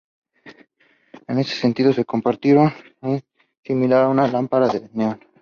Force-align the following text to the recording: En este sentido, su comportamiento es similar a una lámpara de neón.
En 1.27 1.37
este 1.37 1.53
sentido, 1.53 1.93
su 1.93 2.03
comportamiento 2.05 2.75
es 3.03 3.23
similar 3.63 4.05
a 4.05 4.09
una 4.09 4.27
lámpara 4.27 4.67
de 4.67 4.89
neón. 4.93 5.19